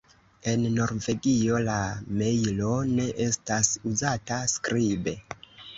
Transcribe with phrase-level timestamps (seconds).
[0.51, 1.75] En Norvegio la
[2.23, 5.19] mejlo ne estas uzata skribe.